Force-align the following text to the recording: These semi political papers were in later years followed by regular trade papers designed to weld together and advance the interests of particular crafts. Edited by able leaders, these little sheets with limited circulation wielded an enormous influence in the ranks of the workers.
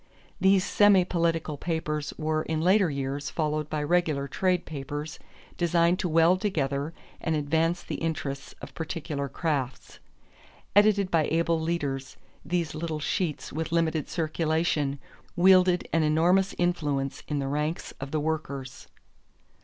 These 0.39 0.65
semi 0.65 1.03
political 1.05 1.57
papers 1.57 2.11
were 2.17 2.41
in 2.41 2.59
later 2.59 2.89
years 2.89 3.29
followed 3.29 3.69
by 3.69 3.83
regular 3.83 4.27
trade 4.27 4.65
papers 4.65 5.19
designed 5.57 5.99
to 5.99 6.09
weld 6.09 6.41
together 6.41 6.91
and 7.19 7.35
advance 7.35 7.83
the 7.83 8.01
interests 8.01 8.55
of 8.63 8.73
particular 8.73 9.29
crafts. 9.29 9.99
Edited 10.75 11.11
by 11.11 11.25
able 11.25 11.59
leaders, 11.59 12.17
these 12.43 12.73
little 12.73 12.99
sheets 12.99 13.53
with 13.53 13.71
limited 13.71 14.09
circulation 14.09 14.97
wielded 15.35 15.87
an 15.93 16.01
enormous 16.01 16.55
influence 16.57 17.21
in 17.27 17.37
the 17.37 17.47
ranks 17.47 17.91
of 18.01 18.09
the 18.09 18.19
workers. 18.19 18.87